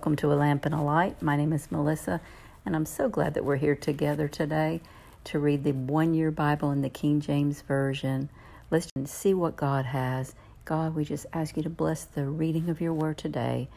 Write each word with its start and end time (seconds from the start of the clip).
welcome 0.00 0.16
to 0.16 0.32
A 0.32 0.34
Lamp 0.34 0.64
and 0.64 0.74
a 0.74 0.80
Light. 0.80 1.20
My 1.20 1.36
name 1.36 1.52
is 1.52 1.70
Melissa, 1.70 2.22
and 2.64 2.74
I'm 2.74 2.86
so 2.86 3.10
glad 3.10 3.34
that 3.34 3.44
we're 3.44 3.56
here 3.56 3.76
together 3.76 4.28
today 4.28 4.80
to 5.24 5.38
read 5.38 5.62
the 5.62 5.72
one 5.72 6.14
year 6.14 6.30
Bible 6.30 6.70
in 6.70 6.80
the 6.80 6.88
King 6.88 7.20
James 7.20 7.60
Version. 7.60 8.30
Let's 8.70 8.88
see 9.04 9.34
what 9.34 9.56
God 9.56 9.84
has. 9.84 10.34
God, 10.64 10.94
we 10.94 11.04
just 11.04 11.26
ask 11.34 11.54
you 11.54 11.62
to 11.64 11.68
bless 11.68 12.06
the 12.06 12.24
reading 12.24 12.70
of 12.70 12.80
your 12.80 12.94
word 12.94 13.18
today. 13.18 13.68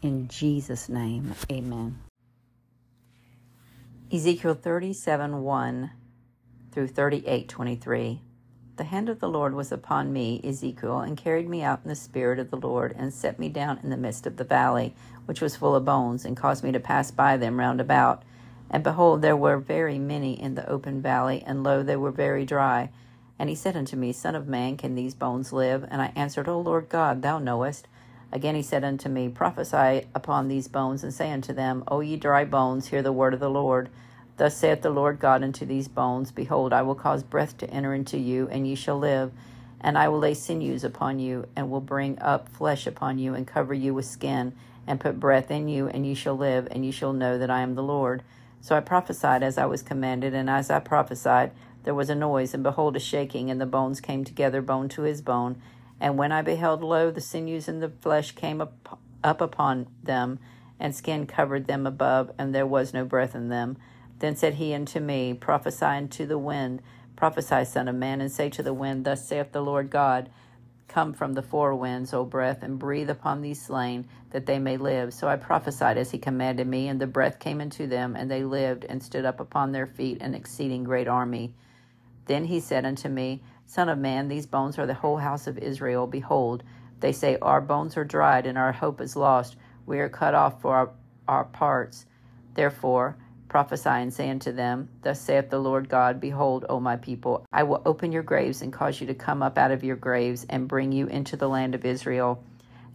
In 0.00 0.28
Jesus' 0.28 0.88
name, 0.88 1.34
amen. 1.52 1.98
Ezekiel 4.10 4.54
37 4.54 5.42
1 5.42 5.90
through 6.72 6.88
38 6.88 7.50
23. 7.50 8.22
The 8.76 8.84
hand 8.84 9.08
of 9.08 9.20
the 9.20 9.28
Lord 9.28 9.54
was 9.54 9.72
upon 9.72 10.12
me, 10.12 10.38
Ezekiel, 10.44 11.00
and 11.00 11.16
carried 11.16 11.48
me 11.48 11.62
out 11.62 11.80
in 11.82 11.88
the 11.88 11.94
spirit 11.94 12.38
of 12.38 12.50
the 12.50 12.58
Lord, 12.58 12.94
and 12.98 13.12
set 13.12 13.38
me 13.38 13.48
down 13.48 13.80
in 13.82 13.88
the 13.88 13.96
midst 13.96 14.26
of 14.26 14.36
the 14.36 14.44
valley, 14.44 14.94
which 15.24 15.40
was 15.40 15.56
full 15.56 15.74
of 15.74 15.86
bones, 15.86 16.26
and 16.26 16.36
caused 16.36 16.62
me 16.62 16.72
to 16.72 16.80
pass 16.80 17.10
by 17.10 17.38
them 17.38 17.58
round 17.58 17.80
about. 17.80 18.22
And 18.70 18.84
behold, 18.84 19.22
there 19.22 19.36
were 19.36 19.56
very 19.56 19.98
many 19.98 20.38
in 20.38 20.56
the 20.56 20.68
open 20.68 21.00
valley, 21.00 21.42
and 21.46 21.64
lo, 21.64 21.82
they 21.82 21.96
were 21.96 22.10
very 22.10 22.44
dry. 22.44 22.90
And 23.38 23.48
he 23.48 23.54
said 23.54 23.76
unto 23.78 23.96
me, 23.96 24.12
Son 24.12 24.34
of 24.34 24.46
man, 24.46 24.76
can 24.76 24.94
these 24.94 25.14
bones 25.14 25.54
live? 25.54 25.86
And 25.90 26.02
I 26.02 26.12
answered, 26.14 26.46
O 26.46 26.60
Lord 26.60 26.90
God, 26.90 27.22
thou 27.22 27.38
knowest. 27.38 27.88
Again 28.30 28.56
he 28.56 28.62
said 28.62 28.84
unto 28.84 29.08
me, 29.08 29.30
Prophesy 29.30 30.06
upon 30.14 30.48
these 30.48 30.68
bones, 30.68 31.02
and 31.02 31.14
say 31.14 31.32
unto 31.32 31.54
them, 31.54 31.82
O 31.88 32.00
ye 32.00 32.16
dry 32.16 32.44
bones, 32.44 32.88
hear 32.88 33.00
the 33.00 33.12
word 33.12 33.32
of 33.32 33.40
the 33.40 33.48
Lord. 33.48 33.88
Thus 34.36 34.56
saith 34.56 34.82
the 34.82 34.90
Lord 34.90 35.18
God 35.18 35.42
unto 35.42 35.64
these 35.64 35.88
bones 35.88 36.30
Behold, 36.30 36.72
I 36.72 36.82
will 36.82 36.94
cause 36.94 37.22
breath 37.22 37.56
to 37.58 37.70
enter 37.70 37.94
into 37.94 38.18
you, 38.18 38.48
and 38.48 38.66
ye 38.66 38.74
shall 38.74 38.98
live. 38.98 39.32
And 39.80 39.96
I 39.96 40.08
will 40.08 40.18
lay 40.18 40.34
sinews 40.34 40.84
upon 40.84 41.18
you, 41.18 41.46
and 41.54 41.70
will 41.70 41.80
bring 41.80 42.18
up 42.18 42.48
flesh 42.48 42.86
upon 42.86 43.18
you, 43.18 43.34
and 43.34 43.46
cover 43.46 43.72
you 43.72 43.94
with 43.94 44.04
skin, 44.04 44.52
and 44.86 45.00
put 45.00 45.20
breath 45.20 45.50
in 45.50 45.68
you, 45.68 45.88
and 45.88 46.06
ye 46.06 46.14
shall 46.14 46.36
live, 46.36 46.68
and 46.70 46.84
ye 46.84 46.90
shall 46.90 47.12
know 47.12 47.38
that 47.38 47.50
I 47.50 47.60
am 47.60 47.74
the 47.74 47.82
Lord. 47.82 48.22
So 48.60 48.76
I 48.76 48.80
prophesied 48.80 49.42
as 49.42 49.58
I 49.58 49.66
was 49.66 49.82
commanded, 49.82 50.34
and 50.34 50.50
as 50.50 50.70
I 50.70 50.80
prophesied, 50.80 51.52
there 51.84 51.94
was 51.94 52.10
a 52.10 52.14
noise, 52.14 52.52
and 52.52 52.62
behold, 52.62 52.96
a 52.96 53.00
shaking, 53.00 53.50
and 53.50 53.60
the 53.60 53.66
bones 53.66 54.00
came 54.00 54.24
together, 54.24 54.60
bone 54.60 54.88
to 54.90 55.02
his 55.02 55.22
bone. 55.22 55.62
And 56.00 56.18
when 56.18 56.32
I 56.32 56.42
beheld, 56.42 56.82
lo, 56.82 57.10
the 57.10 57.20
sinews 57.20 57.68
and 57.68 57.82
the 57.82 57.88
flesh 57.88 58.32
came 58.32 58.60
up, 58.60 58.98
up 59.22 59.40
upon 59.40 59.86
them, 60.02 60.40
and 60.78 60.94
skin 60.94 61.26
covered 61.26 61.66
them 61.66 61.86
above, 61.86 62.32
and 62.36 62.54
there 62.54 62.66
was 62.66 62.92
no 62.92 63.04
breath 63.04 63.34
in 63.34 63.48
them. 63.48 63.76
Then 64.18 64.36
said 64.36 64.54
he 64.54 64.74
unto 64.74 65.00
me, 65.00 65.34
Prophesy 65.34 65.84
unto 65.84 66.26
the 66.26 66.38
wind, 66.38 66.82
prophesy, 67.16 67.64
Son 67.64 67.88
of 67.88 67.94
Man, 67.94 68.20
and 68.20 68.30
say 68.30 68.48
to 68.50 68.62
the 68.62 68.74
wind, 68.74 69.04
Thus 69.04 69.26
saith 69.26 69.52
the 69.52 69.62
Lord 69.62 69.90
God, 69.90 70.30
Come 70.88 71.12
from 71.12 71.34
the 71.34 71.42
four 71.42 71.74
winds, 71.74 72.14
O 72.14 72.24
breath, 72.24 72.62
and 72.62 72.78
breathe 72.78 73.10
upon 73.10 73.42
these 73.42 73.60
slain, 73.60 74.06
that 74.30 74.46
they 74.46 74.58
may 74.58 74.76
live. 74.76 75.12
So 75.12 75.28
I 75.28 75.36
prophesied 75.36 75.98
as 75.98 76.10
he 76.10 76.18
commanded 76.18 76.66
me, 76.66 76.88
and 76.88 77.00
the 77.00 77.06
breath 77.06 77.38
came 77.38 77.60
into 77.60 77.86
them, 77.86 78.16
and 78.16 78.30
they 78.30 78.44
lived, 78.44 78.84
and 78.84 79.02
stood 79.02 79.24
up 79.24 79.40
upon 79.40 79.72
their 79.72 79.86
feet, 79.86 80.22
an 80.22 80.34
exceeding 80.34 80.84
great 80.84 81.08
army. 81.08 81.54
Then 82.26 82.44
he 82.44 82.60
said 82.60 82.86
unto 82.86 83.08
me, 83.08 83.42
Son 83.66 83.88
of 83.88 83.98
man, 83.98 84.28
these 84.28 84.46
bones 84.46 84.78
are 84.78 84.86
the 84.86 84.94
whole 84.94 85.18
house 85.18 85.46
of 85.46 85.58
Israel. 85.58 86.06
Behold, 86.06 86.62
they 87.00 87.12
say, 87.12 87.36
Our 87.42 87.60
bones 87.60 87.96
are 87.96 88.04
dried, 88.04 88.46
and 88.46 88.56
our 88.56 88.72
hope 88.72 89.00
is 89.00 89.16
lost. 89.16 89.56
We 89.84 89.98
are 89.98 90.08
cut 90.08 90.34
off 90.34 90.62
for 90.62 90.74
our, 90.74 90.90
our 91.28 91.44
parts. 91.44 92.06
Therefore, 92.54 93.16
Prophesy 93.56 93.88
and 93.88 94.12
say 94.12 94.28
unto 94.28 94.52
them, 94.52 94.90
Thus 95.00 95.18
saith 95.18 95.48
the 95.48 95.58
Lord 95.58 95.88
God, 95.88 96.20
Behold, 96.20 96.66
O 96.68 96.78
my 96.78 96.96
people, 96.96 97.46
I 97.50 97.62
will 97.62 97.80
open 97.86 98.12
your 98.12 98.22
graves 98.22 98.60
and 98.60 98.70
cause 98.70 99.00
you 99.00 99.06
to 99.06 99.14
come 99.14 99.42
up 99.42 99.56
out 99.56 99.70
of 99.70 99.82
your 99.82 99.96
graves 99.96 100.44
and 100.50 100.68
bring 100.68 100.92
you 100.92 101.06
into 101.06 101.38
the 101.38 101.48
land 101.48 101.74
of 101.74 101.86
Israel. 101.86 102.44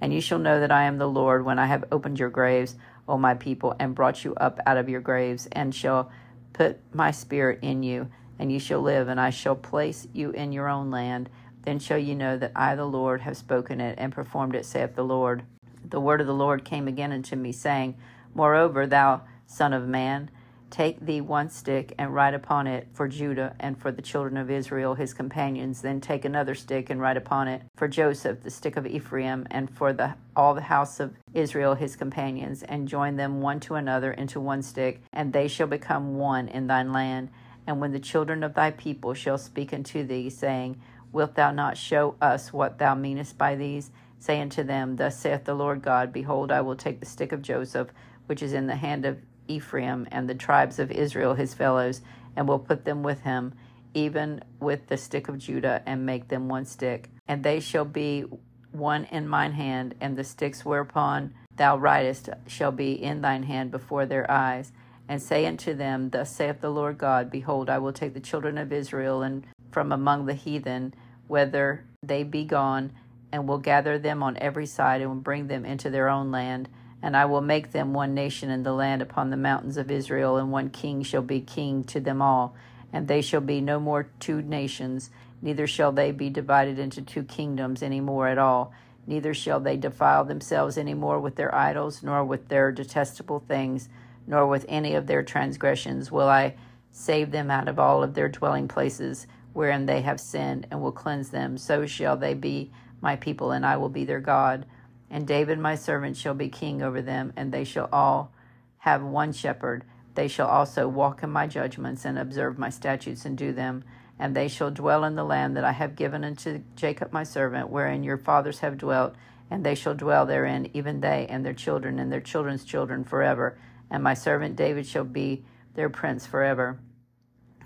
And 0.02 0.14
you 0.14 0.22
shall 0.22 0.38
know 0.38 0.60
that 0.60 0.72
I 0.72 0.84
am 0.84 1.00
the 1.00 1.10
Lord 1.10 1.46
when 1.46 1.58
I 1.58 1.66
have 1.66 1.86
opened 1.92 2.20
your 2.20 2.30
graves, 2.30 2.76
O 3.08 3.18
my 3.18 3.34
people, 3.34 3.76
and 3.80 3.96
brought 3.96 4.24
you 4.24 4.36
up 4.36 4.60
out 4.68 4.78
of 4.78 4.88
your 4.88 5.02
graves, 5.02 5.48
and 5.52 5.74
shall 5.74 6.12
put 6.54 6.78
my 6.94 7.10
spirit 7.10 7.58
in 7.64 7.82
you, 7.82 8.12
and 8.38 8.52
you 8.52 8.60
shall 8.60 8.84
live, 8.84 9.08
and 9.08 9.20
I 9.20 9.32
shall 9.32 9.56
place 9.56 10.08
you 10.14 10.30
in 10.30 10.52
your 10.52 10.70
own 10.70 10.92
land. 10.92 11.28
Then 11.64 11.80
shall 11.80 11.98
you 11.98 12.14
know 12.14 12.38
that 12.38 12.52
I, 12.56 12.76
the 12.76 12.86
Lord, 12.86 13.22
have 13.22 13.36
spoken 13.36 13.82
it 13.82 13.96
and 13.98 14.14
performed 14.14 14.54
it, 14.54 14.68
saith 14.68 14.94
the 14.94 15.04
Lord. 15.04 15.42
The 15.84 16.00
word 16.00 16.22
of 16.22 16.28
the 16.28 16.36
Lord 16.36 16.64
came 16.64 16.88
again 16.88 17.12
unto 17.12 17.36
me, 17.36 17.52
saying, 17.52 17.96
Moreover, 18.36 18.86
thou 18.86 19.22
son 19.48 19.74
of 19.74 19.88
man, 19.88 20.30
Take 20.72 21.06
thee 21.06 21.20
one 21.20 21.50
stick 21.50 21.94
and 21.98 22.16
write 22.16 22.34
upon 22.34 22.66
it 22.66 22.88
for 22.94 23.06
Judah 23.10 23.58
and 23.60 23.78
for 23.78 23.92
the 23.92 24.02
children 24.02 24.38
of 24.38 24.50
Israel 24.50 24.96
his 24.96 25.14
companions. 25.14 25.82
Then 25.82 26.00
take 26.00 26.24
another 26.24 26.56
stick 26.56 26.90
and 26.90 27.02
write 27.02 27.18
upon 27.18 27.50
it 27.50 27.62
for 27.76 27.90
Joseph 27.90 28.42
the 28.42 28.50
stick 28.50 28.78
of 28.78 28.88
Ephraim 28.88 29.46
and 29.52 29.70
for 29.70 29.92
the 29.92 30.16
all 30.34 30.56
the 30.56 30.62
house 30.62 31.02
of 31.02 31.14
Israel 31.34 31.76
his 31.76 31.98
companions, 31.98 32.64
and 32.64 32.88
join 32.88 33.18
them 33.18 33.42
one 33.42 33.60
to 33.60 33.76
another 33.76 34.14
into 34.14 34.40
one 34.40 34.62
stick, 34.62 35.02
and 35.12 35.34
they 35.34 35.50
shall 35.50 35.68
become 35.68 36.16
one 36.16 36.48
in 36.48 36.68
thine 36.68 36.94
land. 36.94 37.30
And 37.68 37.82
when 37.82 37.92
the 37.92 38.00
children 38.00 38.42
of 38.42 38.54
thy 38.54 38.72
people 38.72 39.14
shall 39.14 39.38
speak 39.38 39.74
unto 39.74 40.06
thee, 40.06 40.30
saying, 40.30 40.82
Wilt 41.12 41.36
thou 41.36 41.52
not 41.52 41.78
show 41.78 42.16
us 42.22 42.54
what 42.54 42.78
thou 42.78 42.96
meanest 42.96 43.38
by 43.38 43.56
these? 43.56 43.92
Say 44.20 44.40
unto 44.40 44.64
them, 44.64 44.96
Thus 44.96 45.20
saith 45.20 45.44
the 45.44 45.54
Lord 45.54 45.82
God, 45.82 46.14
Behold, 46.14 46.50
I 46.50 46.62
will 46.62 46.78
take 46.78 47.02
the 47.02 47.06
stick 47.06 47.34
of 47.34 47.42
Joseph, 47.42 47.90
which 48.28 48.42
is 48.42 48.54
in 48.54 48.68
the 48.68 48.76
hand 48.76 49.06
of 49.06 49.18
Ephraim 49.52 50.08
and 50.12 50.30
the 50.30 50.36
tribes 50.36 50.80
of 50.80 50.92
Israel 50.92 51.34
his 51.34 51.54
fellows, 51.54 52.02
and 52.36 52.48
will 52.48 52.60
put 52.60 52.86
them 52.86 53.04
with 53.04 53.22
him, 53.22 53.54
even 53.94 54.44
with 54.60 54.88
the 54.88 54.98
stick 54.98 55.28
of 55.28 55.38
Judah, 55.38 55.84
and 55.86 56.06
make 56.06 56.28
them 56.30 56.48
one 56.48 56.66
stick. 56.66 57.10
And 57.28 57.44
they 57.44 57.60
shall 57.60 57.86
be 57.86 58.26
one 58.72 59.06
in 59.06 59.28
mine 59.28 59.54
hand, 59.54 59.96
and 60.00 60.18
the 60.18 60.24
sticks 60.24 60.64
whereupon 60.64 61.34
thou 61.56 61.78
writest 61.78 62.30
shall 62.48 62.72
be 62.72 62.94
in 62.94 63.22
thine 63.22 63.44
hand 63.44 63.72
before 63.72 64.06
their 64.06 64.30
eyes. 64.32 64.72
And 65.10 65.22
say 65.22 65.46
unto 65.46 65.74
them, 65.74 66.10
Thus 66.10 66.34
saith 66.34 66.62
the 66.62 66.70
Lord 66.70 66.98
God, 66.98 67.30
Behold, 67.30 67.70
I 67.70 67.80
will 67.80 67.92
take 67.92 68.14
the 68.14 68.22
children 68.22 68.58
of 68.58 68.72
Israel 68.72 69.22
and 69.22 69.46
from 69.72 69.92
among 69.92 70.26
the 70.26 70.34
heathen, 70.34 70.94
whether 71.28 71.84
they 72.02 72.24
be 72.24 72.46
gone, 72.46 72.92
and 73.32 73.48
will 73.48 73.58
gather 73.58 74.00
them 74.00 74.24
on 74.24 74.38
every 74.38 74.66
side, 74.66 75.02
and 75.02 75.10
will 75.10 75.18
bring 75.18 75.48
them 75.48 75.66
into 75.66 75.90
their 75.90 76.08
own 76.08 76.32
land 76.32 76.70
and 77.02 77.18
I 77.18 77.26
will 77.26 77.42
make 77.42 77.72
them 77.72 77.94
one 77.94 78.14
nation 78.14 78.50
in 78.50 78.64
the 78.64 78.74
land 78.74 79.02
upon 79.02 79.30
the 79.30 79.38
mountains 79.38 79.78
of 79.78 79.92
Israel, 79.92 80.38
and 80.38 80.52
one 80.52 80.70
king 80.70 81.04
shall 81.04 81.22
be 81.22 81.42
king 81.42 81.84
to 81.86 82.00
them 82.00 82.22
all. 82.22 82.56
And 82.94 83.08
they 83.08 83.22
shall 83.22 83.42
be 83.42 83.62
no 83.62 83.80
more 83.80 84.10
two 84.20 84.42
nations, 84.42 85.10
neither 85.42 85.66
shall 85.66 85.92
they 85.92 86.12
be 86.12 86.30
divided 86.30 86.78
into 86.78 87.02
two 87.02 87.24
kingdoms 87.24 87.82
any 87.82 88.02
more 88.02 88.28
at 88.28 88.38
all. 88.38 88.74
Neither 89.08 89.34
shall 89.34 89.60
they 89.60 89.78
defile 89.78 90.26
themselves 90.26 90.78
any 90.78 90.94
more 90.94 91.20
with 91.20 91.36
their 91.36 91.54
idols, 91.56 92.04
nor 92.04 92.24
with 92.24 92.50
their 92.50 92.72
detestable 92.72 93.40
things, 93.48 93.90
nor 94.28 94.46
with 94.46 94.66
any 94.70 94.94
of 94.94 95.08
their 95.08 95.24
transgressions 95.24 96.12
will 96.12 96.30
I 96.30 96.56
save 96.92 97.32
them 97.32 97.50
out 97.50 97.68
of 97.68 97.80
all 97.80 98.04
of 98.04 98.14
their 98.14 98.30
dwelling 98.30 98.68
places 98.68 99.26
wherein 99.54 99.86
they 99.86 100.02
have 100.02 100.20
sinned, 100.20 100.68
and 100.72 100.82
will 100.82 100.92
cleanse 100.92 101.30
them. 101.30 101.58
So 101.58 101.86
shall 101.86 102.16
they 102.16 102.34
be 102.34 102.72
my 103.02 103.16
people, 103.16 103.52
and 103.52 103.66
I 103.66 103.78
will 103.78 103.90
be 103.90 104.06
their 104.06 104.20
God. 104.22 104.66
And 105.12 105.28
David 105.28 105.60
my 105.60 105.76
servant 105.76 106.16
shall 106.16 106.34
be 106.34 106.48
king 106.48 106.82
over 106.82 107.02
them, 107.02 107.34
and 107.36 107.52
they 107.52 107.66
shall 107.66 107.90
all 107.92 108.32
have 108.80 109.04
one 109.04 109.34
shepherd. 109.34 109.84
They 110.16 110.30
shall 110.30 110.48
also 110.48 110.88
walk 110.88 111.22
in 111.22 111.30
my 111.30 111.48
judgments, 111.48 112.06
and 112.06 112.18
observe 112.18 112.58
my 112.58 112.70
statutes, 112.70 113.26
and 113.26 113.38
do 113.38 113.52
them. 113.52 113.84
And 114.18 114.34
they 114.36 114.48
shall 114.48 114.72
dwell 114.72 115.04
in 115.04 115.16
the 115.16 115.26
land 115.26 115.58
that 115.58 115.66
I 115.66 115.74
have 115.74 115.98
given 115.98 116.24
unto 116.24 116.64
Jacob 116.78 117.12
my 117.12 117.24
servant, 117.24 117.70
wherein 117.70 118.04
your 118.04 118.18
fathers 118.18 118.60
have 118.60 118.78
dwelt, 118.78 119.16
and 119.50 119.66
they 119.66 119.76
shall 119.76 119.96
dwell 119.96 120.26
therein, 120.26 120.70
even 120.74 121.02
they 121.02 121.28
and 121.28 121.46
their 121.46 121.54
children 121.54 122.00
and 122.00 122.10
their 122.10 122.22
children's 122.22 122.64
children 122.64 123.04
forever. 123.04 123.58
And 123.90 124.02
my 124.02 124.14
servant 124.14 124.56
David 124.56 124.88
shall 124.88 125.04
be 125.04 125.44
their 125.76 125.90
prince 125.90 126.26
forever. 126.26 126.80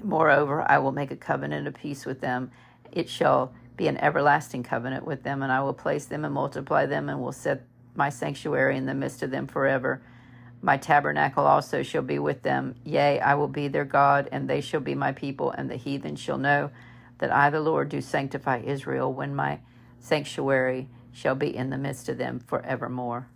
Moreover, 0.03 0.65
I 0.67 0.79
will 0.79 0.91
make 0.91 1.11
a 1.11 1.15
covenant 1.15 1.67
of 1.67 1.75
peace 1.75 2.05
with 2.05 2.21
them. 2.21 2.51
It 2.91 3.07
shall 3.07 3.53
be 3.75 3.87
an 3.87 3.97
everlasting 3.97 4.63
covenant 4.63 5.05
with 5.05 5.23
them, 5.23 5.43
and 5.43 5.51
I 5.51 5.61
will 5.61 5.73
place 5.73 6.05
them 6.05 6.25
and 6.25 6.33
multiply 6.33 6.85
them, 6.85 7.09
and 7.09 7.21
will 7.21 7.31
set 7.31 7.63
my 7.95 8.09
sanctuary 8.09 8.77
in 8.77 8.85
the 8.85 8.93
midst 8.93 9.23
of 9.23 9.31
them 9.31 9.47
forever. 9.47 10.01
My 10.61 10.77
tabernacle 10.77 11.45
also 11.45 11.83
shall 11.83 12.01
be 12.01 12.19
with 12.19 12.41
them. 12.41 12.75
Yea, 12.83 13.19
I 13.19 13.35
will 13.35 13.47
be 13.47 13.67
their 13.67 13.85
God, 13.85 14.29
and 14.31 14.49
they 14.49 14.61
shall 14.61 14.79
be 14.79 14.95
my 14.95 15.11
people, 15.11 15.51
and 15.51 15.69
the 15.69 15.75
heathen 15.75 16.15
shall 16.15 16.37
know 16.37 16.71
that 17.19 17.31
I, 17.31 17.49
the 17.49 17.59
Lord, 17.59 17.89
do 17.89 18.01
sanctify 18.01 18.61
Israel, 18.65 19.13
when 19.13 19.35
my 19.35 19.59
sanctuary 19.99 20.89
shall 21.11 21.35
be 21.35 21.55
in 21.55 21.69
the 21.69 21.77
midst 21.77 22.09
of 22.09 22.17
them 22.17 22.39
forevermore. 22.39 23.27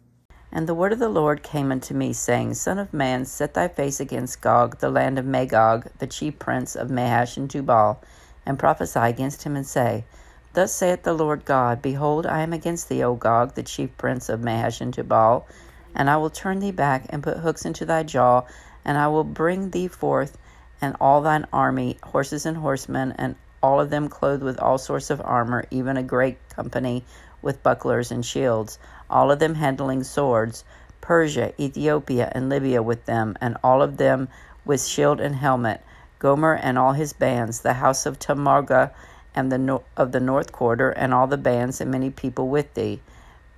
And 0.51 0.68
the 0.68 0.74
word 0.74 0.91
of 0.91 1.00
the 1.00 1.09
Lord 1.09 1.44
came 1.44 1.71
unto 1.71 1.94
me, 1.94 2.12
saying, 2.13 2.56
Son 2.56 2.80
of 2.80 2.94
man, 2.94 3.25
set 3.25 3.53
thy 3.53 3.68
face 3.68 4.00
against 4.00 4.41
Gog, 4.41 4.80
the 4.80 4.89
land 4.89 5.19
of 5.19 5.25
Magog, 5.25 5.88
the 6.00 6.07
chief 6.07 6.39
prince 6.39 6.75
of 6.75 6.89
Meshech 6.89 7.38
and 7.38 7.50
Tubal, 7.50 8.01
and 8.45 8.57
prophesy 8.57 9.00
against 9.00 9.44
him, 9.44 9.56
and 9.56 9.68
say, 9.68 10.06
Thus 10.54 10.74
saith 10.74 11.04
the 11.04 11.13
Lord 11.13 11.46
God 11.46 11.80
Behold, 11.80 12.25
I 12.25 12.42
am 12.42 12.54
against 12.54 12.90
thee, 12.90 13.04
O 13.04 13.13
Gog, 13.13 13.54
the 13.54 13.62
chief 13.62 13.96
prince 13.98 14.30
of 14.30 14.42
Meshech 14.42 14.81
and 14.81 14.92
Tubal, 14.92 15.46
and 15.94 16.10
I 16.10 16.18
will 16.18 16.31
turn 16.31 16.60
thee 16.60 16.72
back 16.72 17.06
and 17.10 17.22
put 17.22 17.38
hooks 17.38 17.66
into 17.66 17.86
thy 17.86 18.01
jaw, 18.01 18.42
and 18.84 18.98
I 18.98 19.10
will 19.10 19.24
bring 19.24 19.69
thee 19.69 19.88
forth 19.88 20.40
and 20.81 20.96
all 21.00 21.22
thine 21.22 21.46
army, 21.54 22.00
horses 22.01 22.48
and 22.48 22.57
horsemen, 22.57 23.13
and 23.19 23.36
all 23.62 23.80
of 23.80 23.92
them 23.92 24.10
clothed 24.10 24.42
with 24.42 24.60
all 24.60 24.80
sorts 24.80 25.12
of 25.12 25.22
armor, 25.24 25.66
even 25.69 25.98
a 25.98 26.04
great 26.04 26.38
company 26.50 27.06
with 27.44 27.62
bucklers 27.62 28.12
and 28.12 28.25
shields, 28.25 28.80
all 29.07 29.31
of 29.31 29.38
them 29.38 29.54
handling 29.54 30.04
swords, 30.04 30.63
Persia, 31.00 31.54
Ethiopia, 31.62 32.31
and 32.34 32.50
Libya 32.50 32.81
with 32.81 33.06
them, 33.06 33.38
and 33.40 33.56
all 33.63 33.84
of 33.84 33.98
them 33.98 34.28
with 34.66 34.84
shield 34.84 35.22
and 35.22 35.36
helmet, 35.36 35.81
Gomer 36.18 36.56
and 36.56 36.80
all 36.80 36.94
his 36.94 37.13
bands, 37.13 37.60
the 37.62 37.74
house 37.74 38.07
of 38.07 38.18
Togarmah 38.18 38.92
and 39.35 39.51
the 39.51 39.57
no- 39.57 39.83
of 39.95 40.11
the 40.11 40.19
north 40.19 40.51
quarter, 40.51 40.89
and 40.89 41.13
all 41.13 41.27
the 41.27 41.37
bands 41.37 41.79
and 41.81 41.91
many 41.91 42.09
people 42.09 42.47
with 42.47 42.73
thee. 42.73 43.01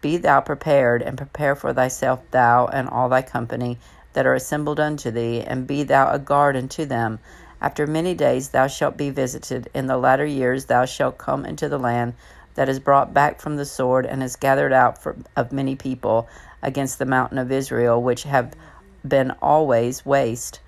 Be 0.02 0.18
thou 0.18 0.42
prepared, 0.42 1.02
and 1.02 1.18
prepare 1.18 1.56
for 1.56 1.74
thyself 1.74 2.20
thou 2.32 2.66
and 2.68 2.90
all 2.90 3.10
thy 3.10 3.22
company 3.22 3.78
that 4.14 4.26
are 4.26 4.34
assembled 4.34 4.80
unto 4.80 5.12
thee, 5.12 5.42
and 5.42 5.68
be 5.68 5.84
thou 5.84 6.12
a 6.12 6.20
guard 6.20 6.56
unto 6.56 6.86
them. 6.86 7.20
After 7.62 7.86
many 7.86 8.16
days 8.16 8.50
thou 8.50 8.68
shalt 8.68 8.98
be 8.98 9.12
visited. 9.12 9.70
In 9.74 9.86
the 9.86 9.98
latter 9.98 10.26
years 10.26 10.66
thou 10.66 10.86
shalt 10.86 11.18
come 11.18 11.46
into 11.46 11.70
the 11.70 11.78
land 11.78 12.16
that 12.56 12.68
is 12.68 12.80
brought 12.80 13.14
back 13.14 13.40
from 13.40 13.56
the 13.56 13.66
sword, 13.66 14.06
and 14.06 14.24
is 14.24 14.36
gathered 14.36 14.74
out 14.74 15.02
for, 15.02 15.16
of 15.36 15.52
many 15.52 15.76
people 15.76 16.28
against 16.62 17.00
the 17.00 17.06
mountain 17.06 17.38
of 17.38 17.52
Israel, 17.52 18.02
which 18.02 18.24
have 18.24 18.54
been 19.08 19.32
always 19.42 20.06
waste. 20.06 20.60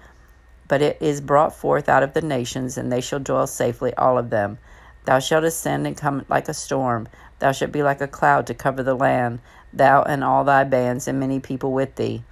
But 0.67 0.81
it 0.81 0.97
is 1.01 1.19
brought 1.19 1.55
forth 1.55 1.89
out 1.89 2.03
of 2.03 2.13
the 2.13 2.21
nations, 2.21 2.77
and 2.77 2.91
they 2.91 3.01
shall 3.01 3.19
dwell 3.19 3.47
safely, 3.47 3.93
all 3.95 4.17
of 4.17 4.29
them. 4.29 4.59
Thou 5.05 5.19
shalt 5.19 5.43
ascend 5.43 5.85
and 5.85 5.97
come 5.97 6.25
like 6.29 6.47
a 6.47 6.53
storm. 6.53 7.07
Thou 7.39 7.51
shalt 7.51 7.71
be 7.71 7.83
like 7.83 8.01
a 8.01 8.07
cloud 8.07 8.47
to 8.47 8.53
cover 8.53 8.83
the 8.83 8.95
land, 8.95 9.39
thou 9.73 10.03
and 10.03 10.23
all 10.23 10.43
thy 10.43 10.63
bands, 10.63 11.07
and 11.07 11.19
many 11.19 11.39
people 11.39 11.73
with 11.73 11.95
thee. 11.95 12.23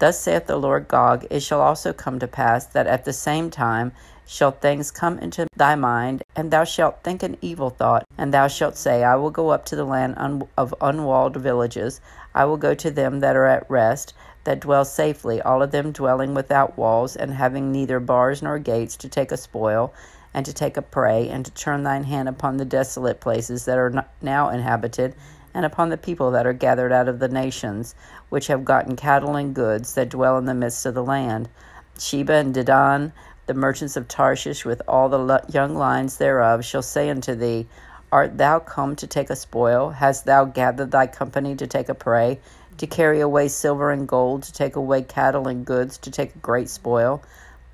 Thus 0.00 0.18
saith 0.18 0.46
the 0.46 0.56
Lord 0.56 0.88
Gog, 0.88 1.26
It 1.30 1.40
shall 1.40 1.60
also 1.60 1.92
come 1.92 2.18
to 2.18 2.26
pass 2.26 2.66
that 2.66 2.86
at 2.86 3.04
the 3.04 3.12
same 3.12 3.48
time 3.48 3.92
shall 4.26 4.50
things 4.50 4.90
come 4.90 5.18
into 5.18 5.46
thy 5.56 5.74
mind, 5.74 6.22
and 6.34 6.50
thou 6.50 6.64
shalt 6.64 7.02
think 7.02 7.22
an 7.22 7.36
evil 7.40 7.70
thought, 7.70 8.04
and 8.18 8.32
thou 8.32 8.48
shalt 8.48 8.76
say, 8.76 9.04
I 9.04 9.16
will 9.16 9.30
go 9.30 9.50
up 9.50 9.64
to 9.66 9.76
the 9.76 9.84
land 9.84 10.14
un- 10.16 10.48
of 10.58 10.74
unwalled 10.80 11.36
villages. 11.36 12.00
I 12.34 12.44
will 12.44 12.56
go 12.56 12.74
to 12.74 12.90
them 12.90 13.20
that 13.20 13.36
are 13.36 13.46
at 13.46 13.70
rest, 13.70 14.14
that 14.44 14.60
dwell 14.60 14.84
safely, 14.84 15.40
all 15.40 15.62
of 15.62 15.70
them 15.70 15.92
dwelling 15.92 16.34
without 16.34 16.76
walls, 16.76 17.16
and 17.16 17.32
having 17.32 17.70
neither 17.70 18.00
bars 18.00 18.42
nor 18.42 18.58
gates, 18.58 18.96
to 18.96 19.08
take 19.08 19.30
a 19.30 19.36
spoil, 19.36 19.92
and 20.34 20.44
to 20.44 20.52
take 20.52 20.76
a 20.76 20.82
prey, 20.82 21.28
and 21.28 21.46
to 21.46 21.52
turn 21.52 21.84
thine 21.84 22.04
hand 22.04 22.28
upon 22.28 22.56
the 22.56 22.64
desolate 22.64 23.20
places 23.20 23.64
that 23.64 23.78
are 23.78 24.04
now 24.20 24.50
inhabited, 24.50 25.14
and 25.54 25.64
upon 25.64 25.88
the 25.88 25.96
people 25.96 26.32
that 26.32 26.46
are 26.46 26.52
gathered 26.52 26.92
out 26.92 27.08
of 27.08 27.20
the 27.20 27.28
nations, 27.28 27.94
which 28.28 28.48
have 28.48 28.64
gotten 28.64 28.96
cattle 28.96 29.36
and 29.36 29.54
goods, 29.54 29.94
that 29.94 30.10
dwell 30.10 30.36
in 30.36 30.44
the 30.44 30.52
midst 30.54 30.84
of 30.84 30.94
the 30.94 31.04
land. 31.04 31.48
Sheba 31.98 32.34
and 32.34 32.52
Dedan, 32.52 33.12
the 33.46 33.54
merchants 33.54 33.96
of 33.96 34.08
Tarshish, 34.08 34.64
with 34.64 34.82
all 34.88 35.08
the 35.08 35.44
young 35.48 35.76
lions 35.76 36.16
thereof, 36.16 36.64
shall 36.64 36.82
say 36.82 37.08
unto 37.08 37.36
thee, 37.36 37.68
Art 38.10 38.38
thou 38.38 38.58
come 38.58 38.96
to 38.96 39.06
take 39.06 39.30
a 39.30 39.36
spoil? 39.36 39.90
Hast 39.90 40.24
thou 40.24 40.44
gathered 40.44 40.90
thy 40.90 41.06
company 41.06 41.54
to 41.56 41.66
take 41.66 41.88
a 41.88 41.94
prey? 41.94 42.40
To 42.78 42.86
carry 42.86 43.20
away 43.20 43.48
silver 43.48 43.90
and 43.90 44.08
gold, 44.08 44.44
to 44.44 44.52
take 44.52 44.76
away 44.76 45.02
cattle 45.02 45.46
and 45.46 45.64
goods, 45.64 45.98
to 45.98 46.10
take 46.10 46.34
a 46.34 46.38
great 46.38 46.68
spoil? 46.68 47.22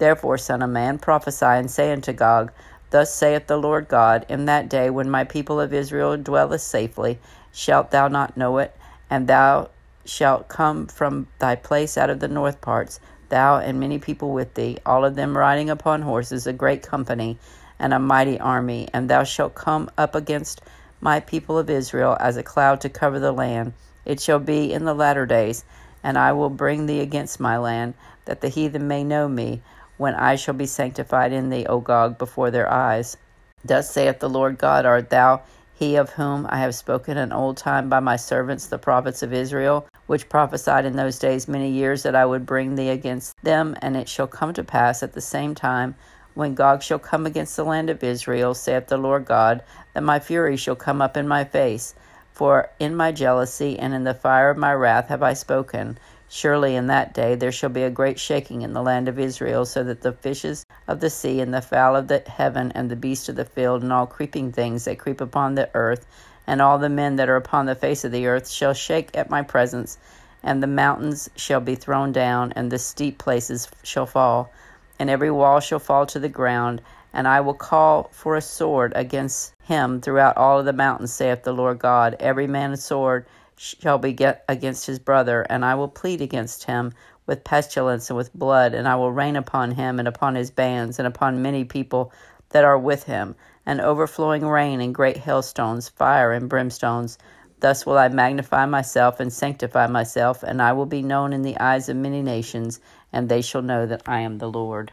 Therefore, 0.01 0.39
Son 0.39 0.63
of 0.63 0.71
Man, 0.71 0.97
prophesy 0.97 1.45
and 1.45 1.71
say 1.71 1.93
unto 1.93 2.15
Gog, 2.15 2.53
Thus 2.89 3.13
saith 3.13 3.49
the 3.49 3.59
Lord 3.59 3.87
God, 3.87 4.25
In 4.31 4.47
that 4.47 4.71
day 4.71 4.89
when 4.89 5.11
my 5.11 5.25
people 5.25 5.61
of 5.61 5.75
Israel 5.75 6.17
dwelleth 6.17 6.63
safely, 6.63 7.19
shalt 7.53 7.91
thou 7.91 8.09
not 8.09 8.35
know 8.35 8.57
it? 8.57 8.75
And 9.11 9.29
thou 9.29 9.69
shalt 10.07 10.49
come 10.49 10.87
from 10.87 11.29
thy 11.39 11.55
place 11.55 11.99
out 11.99 12.09
of 12.09 12.19
the 12.19 12.29
north 12.29 12.63
parts, 12.63 12.99
thou 13.29 13.59
and 13.59 13.79
many 13.79 13.99
people 13.99 14.33
with 14.33 14.55
thee, 14.55 14.79
all 14.87 15.05
of 15.05 15.17
them 15.17 15.37
riding 15.37 15.69
upon 15.69 16.01
horses, 16.01 16.47
a 16.47 16.53
great 16.55 16.83
company, 16.83 17.39
and 17.79 17.93
a 17.93 17.99
mighty 17.99 18.41
army. 18.41 18.89
And 18.95 19.11
thou 19.11 19.23
shalt 19.25 19.55
come 19.55 19.91
up 19.99 20.15
against 20.15 20.63
my 21.03 21.21
people 21.21 21.59
of 21.59 21.69
Israel 21.69 22.17
as 22.21 22.39
a 22.39 22.43
cloud 22.43 22.81
to 22.81 22.89
cover 22.89 23.21
the 23.21 23.33
land. 23.33 23.75
It 24.07 24.19
shall 24.19 24.39
be 24.39 24.73
in 24.73 24.87
the 24.87 24.95
latter 24.95 25.27
days, 25.27 25.63
and 26.03 26.17
I 26.17 26.33
will 26.33 26.49
bring 26.49 26.87
thee 26.87 27.01
against 27.01 27.39
my 27.39 27.59
land, 27.59 27.93
that 28.25 28.41
the 28.41 28.49
heathen 28.49 28.89
may 28.89 29.05
know 29.05 29.29
me 29.29 29.61
when 30.01 30.15
I 30.15 30.35
shall 30.37 30.55
be 30.55 30.65
sanctified 30.65 31.31
in 31.31 31.51
thee, 31.51 31.67
O 31.67 31.79
Gog, 31.79 32.17
before 32.17 32.51
their 32.51 32.73
eyes. 32.73 33.19
Thus 33.63 33.91
saith 33.91 34.19
the 34.19 34.31
Lord 34.31 34.57
God, 34.57 34.87
Art 34.87 35.11
thou 35.11 35.43
he 35.75 35.97
of 35.97 36.09
whom 36.09 36.47
I 36.49 36.57
have 36.57 36.75
spoken 36.75 37.19
in 37.19 37.33
old 37.33 37.59
time 37.59 37.91
by 37.91 38.01
my 38.01 38.17
servants 38.17 38.65
the 38.65 38.79
prophets 38.79 39.23
of 39.23 39.35
Israel, 39.35 39.87
which 40.07 40.31
prophesied 40.31 40.87
in 40.87 40.97
those 40.97 41.19
days 41.19 41.49
many 41.49 41.71
years 41.71 42.03
that 42.03 42.15
I 42.15 42.25
would 42.25 42.47
bring 42.47 42.77
thee 42.77 42.89
against 42.89 43.35
them? 43.43 43.77
And 43.83 43.95
it 43.95 44.09
shall 44.09 44.27
come 44.27 44.55
to 44.55 44.65
pass 44.65 45.03
at 45.03 45.13
the 45.13 45.21
same 45.21 45.55
time, 45.55 45.95
when 46.33 46.55
Gog 46.55 46.83
shall 46.83 46.99
come 46.99 47.27
against 47.27 47.55
the 47.57 47.65
land 47.65 47.91
of 47.91 48.03
Israel, 48.03 48.55
saith 48.55 48.87
the 48.87 48.97
Lord 48.97 49.27
God, 49.27 49.63
that 49.93 50.03
my 50.03 50.19
fury 50.19 50.57
shall 50.57 50.77
come 50.77 51.03
up 51.03 51.15
in 51.15 51.29
my 51.29 51.45
face. 51.45 51.95
For 52.33 52.71
in 52.79 52.97
my 52.97 53.13
jealousy 53.13 53.79
and 53.79 53.93
in 53.93 54.05
the 54.05 54.15
fire 54.15 54.49
of 54.49 54.57
my 54.57 54.73
wrath 54.73 55.09
have 55.09 55.23
I 55.23 55.35
spoken. 55.35 55.99
Surely 56.33 56.77
in 56.77 56.87
that 56.87 57.13
day 57.13 57.35
there 57.35 57.51
shall 57.51 57.71
be 57.71 57.83
a 57.83 57.91
great 57.91 58.17
shaking 58.17 58.63
in 58.63 58.73
the 58.73 58.85
land 58.85 59.09
of 59.09 59.19
Israel, 59.19 59.65
so 59.65 59.83
that 59.83 60.03
the 60.03 60.13
fishes 60.13 60.65
of 60.87 61.01
the 61.01 61.11
sea, 61.11 61.41
and 61.41 61.53
the 61.53 61.61
fowl 61.61 61.97
of 61.97 62.07
the 62.07 62.23
heaven, 62.25 62.71
and 62.73 62.89
the 62.89 62.95
beasts 62.95 63.29
of 63.29 63.35
the 63.35 63.45
field, 63.45 63.83
and 63.83 63.93
all 63.93 64.07
creeping 64.07 64.53
things 64.53 64.85
that 64.85 64.97
creep 64.97 65.21
upon 65.21 65.57
the 65.57 65.69
earth, 65.75 66.07
and 66.47 66.63
all 66.63 66.79
the 66.79 66.89
men 66.89 67.17
that 67.17 67.29
are 67.29 67.35
upon 67.35 67.67
the 67.67 67.75
face 67.75 68.05
of 68.05 68.13
the 68.13 68.29
earth 68.29 68.49
shall 68.49 68.73
shake 68.73 69.11
at 69.13 69.29
my 69.29 69.43
presence, 69.43 69.99
and 70.41 70.63
the 70.63 70.69
mountains 70.69 71.29
shall 71.35 71.61
be 71.61 71.75
thrown 71.75 72.13
down, 72.13 72.53
and 72.53 72.71
the 72.71 72.79
steep 72.79 73.19
places 73.19 73.69
shall 73.83 74.07
fall, 74.07 74.53
and 75.01 75.11
every 75.11 75.33
wall 75.33 75.59
shall 75.59 75.81
fall 75.81 76.07
to 76.07 76.21
the 76.21 76.29
ground, 76.29 76.81
and 77.13 77.27
I 77.27 77.41
will 77.41 77.55
call 77.55 78.09
for 78.13 78.37
a 78.37 78.41
sword 78.41 78.93
against 78.95 79.53
him 79.65 80.01
throughout 80.01 80.37
all 80.37 80.61
of 80.61 80.65
the 80.65 80.73
mountains, 80.73 81.13
saith 81.13 81.43
the 81.43 81.53
Lord 81.53 81.81
God, 81.81 82.15
every 82.21 82.47
man 82.47 82.71
a 82.71 82.77
sword 82.77 83.27
shall 83.61 83.99
be 83.99 84.11
get 84.11 84.43
against 84.49 84.87
his 84.87 84.99
brother, 84.99 85.43
and 85.51 85.67
I 85.67 85.75
will 85.75 85.89
plead 85.89 86.23
against 86.23 86.65
him 86.65 86.95
with 87.27 87.45
pestilence 87.45 88.09
and 88.09 88.17
with 88.17 88.33
blood, 88.33 88.73
and 88.73 88.89
I 88.89 88.97
will 88.97 89.13
rain 89.13 89.37
upon 89.37 89.73
him 89.73 89.99
and 89.99 90.09
upon 90.09 90.35
his 90.35 90.51
bands 90.51 90.99
and 90.99 91.07
upon 91.07 91.43
many 91.43 91.65
people 91.65 92.11
that 92.49 92.65
are 92.65 92.79
with 92.79 93.05
him, 93.05 93.37
an 93.67 93.79
overflowing 93.79 94.47
rain 94.47 94.81
and 94.81 94.95
great 94.95 95.19
hailstones, 95.19 95.91
fire 95.91 96.33
and 96.33 96.49
brimstones. 96.49 97.19
Thus 97.61 97.85
will 97.85 97.99
I 97.99 98.09
magnify 98.09 98.65
myself 98.65 99.21
and 99.21 99.31
sanctify 99.31 99.89
myself, 99.89 100.43
and 100.43 100.63
I 100.63 100.73
will 100.73 100.87
be 100.87 101.03
known 101.03 101.35
in 101.35 101.43
the 101.43 101.59
eyes 101.59 101.91
of 101.91 101.97
many 101.97 102.23
nations, 102.23 102.81
and 103.13 103.29
they 103.29 103.43
shall 103.43 103.61
know 103.61 103.85
that 103.85 104.03
I 104.07 104.21
am 104.21 104.39
the 104.39 104.51
Lord. 104.51 104.91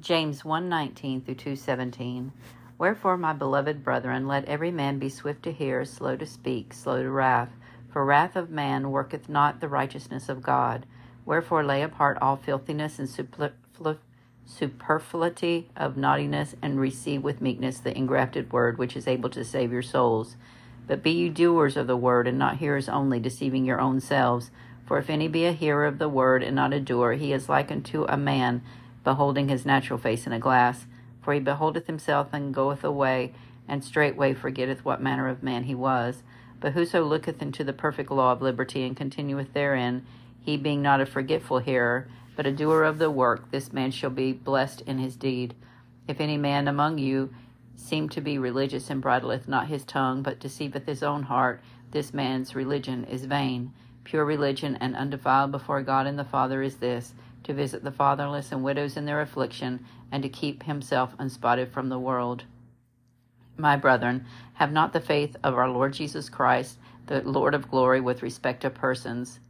James 0.00 0.42
1:19 0.42 1.24
through 1.24 1.36
2:17 1.36 2.32
Wherefore, 2.78 3.16
my 3.16 3.32
beloved 3.32 3.82
brethren, 3.82 4.28
let 4.28 4.44
every 4.44 4.70
man 4.70 5.00
be 5.00 5.08
swift 5.08 5.42
to 5.42 5.52
hear, 5.52 5.84
slow 5.84 6.16
to 6.16 6.24
speak, 6.24 6.72
slow 6.72 7.02
to 7.02 7.10
wrath. 7.10 7.50
For 7.92 8.04
wrath 8.04 8.36
of 8.36 8.50
man 8.50 8.92
worketh 8.92 9.28
not 9.28 9.60
the 9.60 9.68
righteousness 9.68 10.28
of 10.28 10.42
God. 10.42 10.86
Wherefore, 11.24 11.64
lay 11.64 11.82
apart 11.82 12.18
all 12.22 12.36
filthiness 12.36 13.00
and 13.00 13.08
superfluity 14.46 15.70
of 15.76 15.96
naughtiness, 15.96 16.54
and 16.62 16.78
receive 16.78 17.24
with 17.24 17.40
meekness 17.40 17.80
the 17.80 17.96
engrafted 17.96 18.52
word, 18.52 18.78
which 18.78 18.96
is 18.96 19.08
able 19.08 19.30
to 19.30 19.44
save 19.44 19.72
your 19.72 19.82
souls. 19.82 20.36
But 20.86 21.02
be 21.02 21.10
ye 21.10 21.28
doers 21.28 21.76
of 21.76 21.88
the 21.88 21.96
word, 21.96 22.28
and 22.28 22.38
not 22.38 22.58
hearers 22.58 22.88
only, 22.88 23.18
deceiving 23.18 23.64
your 23.64 23.80
own 23.80 24.00
selves. 24.00 24.52
For 24.86 24.98
if 24.98 25.10
any 25.10 25.26
be 25.26 25.44
a 25.44 25.52
hearer 25.52 25.84
of 25.84 25.98
the 25.98 26.08
word, 26.08 26.44
and 26.44 26.54
not 26.54 26.72
a 26.72 26.80
doer, 26.80 27.14
he 27.14 27.32
is 27.32 27.48
like 27.48 27.72
unto 27.72 28.04
a 28.04 28.16
man 28.16 28.62
beholding 29.02 29.48
his 29.48 29.66
natural 29.66 29.98
face 29.98 30.26
in 30.26 30.32
a 30.32 30.38
glass. 30.38 30.86
For 31.28 31.34
he 31.34 31.40
beholdeth 31.40 31.88
himself 31.88 32.28
and 32.32 32.54
goeth 32.54 32.82
away, 32.82 33.34
and 33.68 33.84
straightway 33.84 34.32
forgetteth 34.32 34.82
what 34.82 35.02
manner 35.02 35.28
of 35.28 35.42
man 35.42 35.64
he 35.64 35.74
was. 35.74 36.22
But 36.58 36.72
whoso 36.72 37.04
looketh 37.04 37.42
into 37.42 37.62
the 37.62 37.74
perfect 37.74 38.10
law 38.10 38.32
of 38.32 38.40
liberty 38.40 38.82
and 38.86 38.96
continueth 38.96 39.52
therein, 39.52 40.06
he 40.40 40.56
being 40.56 40.80
not 40.80 41.02
a 41.02 41.04
forgetful 41.04 41.58
hearer, 41.58 42.08
but 42.34 42.46
a 42.46 42.50
doer 42.50 42.82
of 42.82 42.96
the 42.96 43.10
work, 43.10 43.50
this 43.50 43.74
man 43.74 43.90
shall 43.90 44.08
be 44.08 44.32
blessed 44.32 44.80
in 44.86 44.96
his 44.96 45.16
deed. 45.16 45.54
If 46.06 46.18
any 46.18 46.38
man 46.38 46.66
among 46.66 46.96
you 46.96 47.34
seem 47.76 48.08
to 48.08 48.22
be 48.22 48.38
religious 48.38 48.88
and 48.88 49.02
bridleth 49.02 49.46
not 49.46 49.66
his 49.66 49.84
tongue, 49.84 50.22
but 50.22 50.40
deceiveth 50.40 50.86
his 50.86 51.02
own 51.02 51.24
heart, 51.24 51.60
this 51.90 52.14
man's 52.14 52.54
religion 52.54 53.04
is 53.04 53.26
vain. 53.26 53.74
Pure 54.02 54.24
religion 54.24 54.78
and 54.80 54.96
undefiled 54.96 55.52
before 55.52 55.82
God 55.82 56.06
and 56.06 56.18
the 56.18 56.24
Father 56.24 56.62
is 56.62 56.76
this 56.76 57.12
to 57.44 57.54
visit 57.54 57.84
the 57.84 57.92
fatherless 57.92 58.52
and 58.52 58.62
widows 58.62 58.96
in 58.96 59.04
their 59.04 59.20
affliction, 59.20 59.84
and 60.10 60.22
to 60.22 60.28
keep 60.28 60.62
himself 60.62 61.14
unspotted 61.18 61.72
from 61.72 61.88
the 61.88 61.98
world. 61.98 62.44
My 63.56 63.76
brethren, 63.76 64.24
have 64.54 64.72
not 64.72 64.92
the 64.92 65.00
faith 65.00 65.36
of 65.42 65.54
our 65.54 65.68
Lord 65.68 65.92
Jesus 65.92 66.28
Christ, 66.28 66.78
the 67.06 67.22
Lord 67.22 67.54
of 67.54 67.70
glory, 67.70 68.00
with 68.00 68.22
respect 68.22 68.62
to 68.62 68.70
persons. 68.70 69.40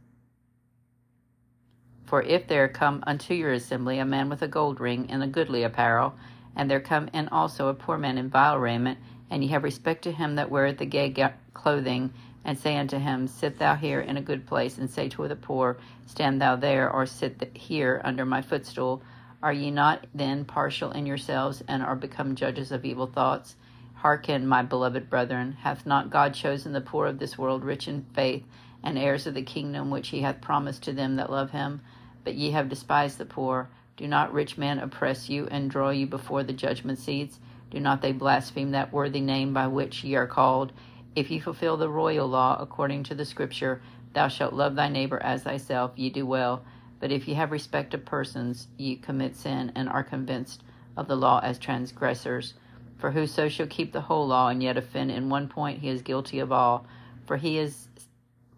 For 2.05 2.23
if 2.23 2.47
there 2.47 2.67
come 2.67 3.03
unto 3.05 3.35
your 3.35 3.51
assembly 3.51 3.99
a 3.99 4.05
man 4.05 4.29
with 4.29 4.41
a 4.41 4.47
gold 4.47 4.79
ring 4.79 5.07
and 5.11 5.21
a 5.21 5.27
goodly 5.27 5.63
apparel, 5.63 6.15
and 6.55 6.69
there 6.69 6.79
come 6.79 7.07
in 7.13 7.27
also 7.29 7.67
a 7.67 7.73
poor 7.73 7.97
man 7.97 8.17
in 8.17 8.29
vile 8.29 8.57
raiment, 8.57 8.97
and 9.29 9.43
ye 9.43 9.49
have 9.49 9.63
respect 9.63 10.03
to 10.03 10.11
him 10.11 10.35
that 10.35 10.49
weareth 10.49 10.79
the 10.79 10.85
gay 10.85 11.13
clothing, 11.53 12.11
and 12.49 12.57
say 12.57 12.75
unto 12.77 12.97
him, 12.97 13.27
Sit 13.27 13.59
thou 13.59 13.75
here 13.75 14.01
in 14.01 14.17
a 14.17 14.23
good 14.23 14.47
place, 14.47 14.79
and 14.79 14.89
say 14.89 15.07
to 15.07 15.27
the 15.27 15.35
poor, 15.35 15.77
Stand 16.07 16.41
thou 16.41 16.55
there, 16.55 16.91
or 16.91 17.05
sit 17.05 17.51
here 17.53 18.01
under 18.03 18.25
my 18.25 18.41
footstool. 18.41 19.03
Are 19.43 19.53
ye 19.53 19.69
not 19.69 20.07
then 20.15 20.45
partial 20.45 20.89
in 20.89 21.05
yourselves, 21.05 21.61
and 21.67 21.83
are 21.83 21.95
become 21.95 22.33
judges 22.33 22.71
of 22.71 22.85
evil 22.85 23.05
thoughts? 23.05 23.55
Hearken, 23.93 24.47
my 24.47 24.63
beloved 24.63 25.11
brethren, 25.11 25.57
hath 25.61 25.85
not 25.85 26.09
God 26.09 26.33
chosen 26.33 26.73
the 26.73 26.81
poor 26.81 27.05
of 27.05 27.19
this 27.19 27.37
world 27.37 27.63
rich 27.63 27.87
in 27.87 28.07
faith 28.15 28.43
and 28.81 28.97
heirs 28.97 29.27
of 29.27 29.35
the 29.35 29.43
kingdom 29.43 29.91
which 29.91 30.07
he 30.07 30.21
hath 30.21 30.41
promised 30.41 30.81
to 30.85 30.91
them 30.91 31.17
that 31.17 31.29
love 31.29 31.51
him. 31.51 31.81
But 32.23 32.33
ye 32.33 32.49
have 32.49 32.67
despised 32.67 33.19
the 33.19 33.25
poor. 33.25 33.69
Do 33.95 34.07
not 34.07 34.33
rich 34.33 34.57
men 34.57 34.79
oppress 34.79 35.29
you 35.29 35.47
and 35.51 35.69
draw 35.69 35.91
you 35.91 36.07
before 36.07 36.41
the 36.41 36.53
judgment 36.53 36.97
seats? 36.97 37.37
Do 37.69 37.79
not 37.79 38.01
they 38.01 38.11
blaspheme 38.11 38.71
that 38.71 38.91
worthy 38.91 39.21
name 39.21 39.53
by 39.53 39.67
which 39.67 40.03
ye 40.03 40.15
are 40.15 40.25
called? 40.25 40.73
If 41.15 41.31
ye 41.31 41.39
fulfill 41.39 41.77
the 41.77 41.89
royal 41.89 42.27
law 42.27 42.57
according 42.59 43.03
to 43.03 43.15
the 43.15 43.25
scripture, 43.25 43.81
Thou 44.13 44.27
shalt 44.27 44.53
love 44.53 44.75
thy 44.75 44.89
neighbor 44.89 45.21
as 45.21 45.43
thyself, 45.43 45.91
ye 45.95 46.09
do 46.09 46.25
well. 46.25 46.63
But 46.99 47.11
if 47.11 47.27
ye 47.27 47.35
have 47.35 47.51
respect 47.51 47.93
of 47.93 48.05
persons, 48.05 48.67
ye 48.77 48.95
commit 48.95 49.35
sin 49.35 49.71
and 49.75 49.87
are 49.87 50.03
convinced 50.03 50.63
of 50.97 51.07
the 51.07 51.15
law 51.15 51.39
as 51.43 51.59
transgressors. 51.59 52.55
For 52.97 53.11
whoso 53.11 53.47
shall 53.47 53.67
keep 53.67 53.91
the 53.93 54.01
whole 54.01 54.27
law 54.27 54.49
and 54.49 54.61
yet 54.61 54.77
offend 54.77 55.11
in 55.11 55.29
one 55.29 55.47
point, 55.47 55.79
he 55.79 55.89
is 55.89 56.01
guilty 56.01 56.39
of 56.39 56.51
all. 56.51 56.85
For 57.25 57.37
he 57.37 57.57
is 57.57 57.87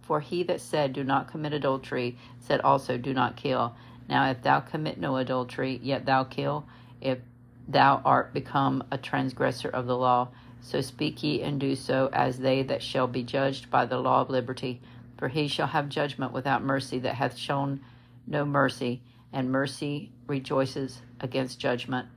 for 0.02 0.20
he 0.20 0.44
that 0.44 0.60
said, 0.60 0.94
Do 0.94 1.04
not 1.04 1.30
commit 1.30 1.54
adultery, 1.54 2.18
said 2.40 2.60
also, 2.62 2.98
Do 2.98 3.14
not 3.14 3.36
kill. 3.36 3.76
Now 4.10 4.30
if 4.30 4.42
thou 4.42 4.60
commit 4.60 5.00
no 5.00 5.18
adultery, 5.18 5.80
yet 5.84 6.06
thou 6.06 6.24
kill, 6.24 6.66
if 7.00 7.20
thou 7.68 8.02
art 8.04 8.34
become 8.34 8.84
a 8.92 8.98
transgressor 8.98 9.70
of 9.70 9.86
the 9.86 9.96
law, 9.96 10.30
so 10.62 10.80
speak 10.80 11.24
ye 11.24 11.42
and 11.42 11.60
do 11.60 11.76
so 11.76 12.10
as 12.14 12.38
they 12.38 12.64
that 12.64 12.84
shall 12.84 13.08
be 13.08 13.24
judged 13.24 13.70
by 13.70 13.86
the 13.86 14.00
law 14.00 14.22
of 14.22 14.30
liberty. 14.30 14.80
For 15.18 15.28
he 15.28 15.48
shall 15.48 15.68
have 15.68 15.90
judgment 15.90 16.32
without 16.32 16.64
mercy 16.64 17.00
that 17.00 17.16
hath 17.16 17.36
shown 17.36 17.82
no 18.28 18.46
mercy, 18.46 19.02
and 19.34 19.52
mercy 19.52 20.12
rejoices 20.28 21.02
against 21.20 21.60
judgment. 21.60 22.08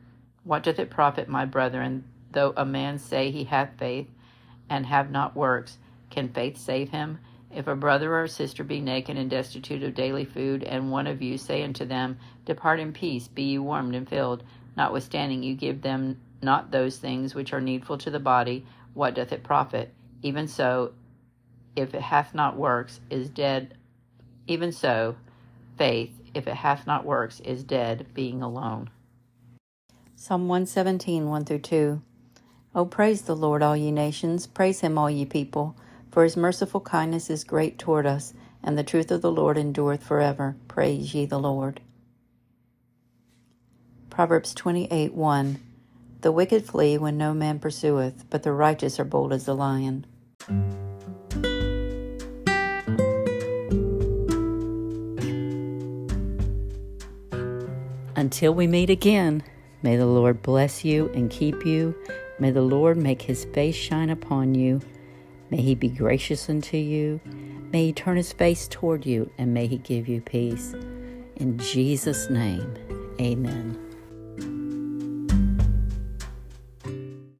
What 0.45 0.63
doth 0.63 0.79
it 0.79 0.91
profit, 0.91 1.29
my 1.29 1.47
brethren, 1.47 2.05
though 2.33 2.53
a 2.57 2.65
man 2.65 2.99
say 2.99 3.31
he 3.31 3.45
hath 3.45 3.79
faith, 3.79 4.09
and 4.69 4.87
have 4.87 5.11
not 5.11 5.35
works? 5.35 5.79
Can 6.11 6.29
faith 6.29 6.59
save 6.59 6.91
him? 6.91 7.19
If 7.51 7.67
a 7.67 7.77
brother 7.77 8.13
or 8.15 8.25
a 8.25 8.29
sister 8.29 8.65
be 8.65 8.81
naked 8.81 9.17
and 9.17 9.31
destitute 9.31 9.83
of 9.83 9.95
daily 9.95 10.25
food, 10.25 10.63
and 10.65 10.91
one 10.91 11.07
of 11.07 11.23
you 11.23 11.39
say 11.39 11.63
unto 11.63 11.85
them, 11.85 12.19
Depart 12.45 12.81
in 12.81 12.93
peace, 12.93 13.29
be 13.29 13.43
ye 13.43 13.59
warmed 13.59 13.95
and 13.95 14.09
filled, 14.09 14.43
notwithstanding 14.77 15.43
you 15.43 15.55
give 15.55 15.83
them 15.83 16.21
not 16.45 16.71
those 16.71 16.99
things 16.99 17.35
which 17.35 17.53
are 17.53 17.61
needful 17.61 17.99
to 17.99 18.11
the 18.11 18.21
body, 18.21 18.65
what 18.93 19.15
doth 19.15 19.33
it 19.33 19.43
profit? 19.43 19.93
Even 20.23 20.47
so, 20.47 20.93
if 21.75 21.95
it 21.95 22.03
hath 22.03 22.35
not 22.35 22.57
works, 22.57 23.01
is 23.11 23.29
dead. 23.29 23.75
Even 24.47 24.71
so, 24.71 25.17
faith, 25.77 26.13
if 26.35 26.47
it 26.47 26.55
hath 26.55 26.87
not 26.87 27.05
works, 27.05 27.41
is 27.41 27.65
dead, 27.65 28.07
being 28.15 28.43
alone. 28.43 28.91
Psalm 30.15 30.49
117, 30.49 31.29
1 31.29 31.45
through 31.45 31.59
2. 31.59 32.03
O 32.75 32.85
praise 32.85 33.23
the 33.23 33.37
Lord, 33.37 33.63
all 33.63 33.77
ye 33.77 33.91
nations, 33.91 34.47
praise 34.47 34.81
him, 34.81 34.99
all 34.99 35.11
ye 35.11 35.25
people, 35.25 35.77
for 36.11 36.25
his 36.25 36.37
merciful 36.37 36.81
kindness 36.81 37.31
is 37.31 37.45
great 37.45 37.79
toward 37.79 38.07
us, 38.07 38.35
and 38.63 38.79
the 38.79 38.85
truth 38.85 39.11
of 39.11 39.23
the 39.23 39.31
Lord 39.31 39.59
endureth 39.59 40.03
forever. 40.03 40.57
Praise 40.69 41.15
ye 41.15 41.27
the 41.27 41.39
Lord. 41.39 41.81
Proverbs 44.11 44.55
28, 44.55 45.13
1. 45.13 45.61
The 46.25 46.33
wicked 46.33 46.65
flee 46.65 46.97
when 46.97 47.19
no 47.19 47.35
man 47.35 47.59
pursueth, 47.59 48.25
but 48.31 48.45
the 48.45 48.53
righteous 48.53 48.99
are 48.99 49.05
bold 49.05 49.31
as 49.31 49.45
the 49.45 49.55
lion. 49.55 50.07
Until 58.17 58.55
we 58.55 58.67
meet 58.67 58.89
again. 58.89 59.43
May 59.83 59.97
the 59.97 60.07
Lord 60.07 60.41
bless 60.41 60.83
you 60.83 61.11
and 61.15 61.31
keep 61.31 61.67
you. 61.67 61.95
May 62.39 62.51
the 62.51 62.63
Lord 62.63 62.97
make 62.97 63.21
his 63.21 63.45
face 63.45 63.77
shine 63.77 64.09
upon 64.09 64.55
you. 64.55 64.81
May 65.51 65.61
he 65.61 65.75
be 65.75 65.89
gracious 65.89 66.49
unto 66.49 66.79
you. 66.79 67.21
May 67.71 67.89
he 67.89 67.93
turn 67.93 68.17
his 68.17 68.33
face 68.33 68.67
toward 68.67 69.05
you, 69.05 69.31
and 69.37 69.53
may 69.53 69.67
he 69.67 69.77
give 69.77 70.09
you 70.09 70.23
peace. 70.23 70.73
In 71.37 71.59
Jesus' 71.59 72.31
name, 72.31 72.79
amen. 73.21 73.84